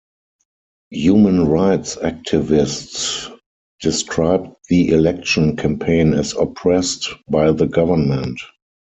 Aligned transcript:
Human 0.89 1.47
rights 1.47 1.95
activists 1.97 3.29
described 3.81 4.47
the 4.67 4.87
election 4.89 5.55
campaign 5.55 6.15
as 6.15 6.33
oppressed 6.33 7.09
by 7.29 7.51
the 7.51 7.67
government. 7.67 8.41